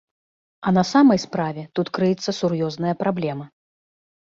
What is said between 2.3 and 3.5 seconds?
сур'ёзная праблема.